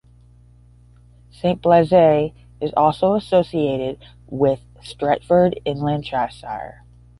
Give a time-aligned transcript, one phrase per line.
[1.29, 6.83] Saint Blaise is also associated with Stretford in Lancashire.